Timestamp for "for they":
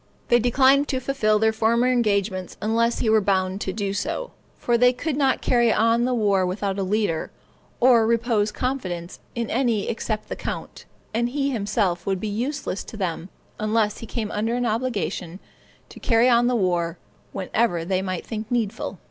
4.57-4.93